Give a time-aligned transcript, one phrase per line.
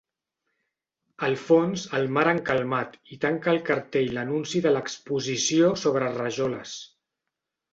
[1.27, 6.75] Al fons, el mar encalmat, i tanca el cartell l'anunci de l'Exposició sobre rajoles.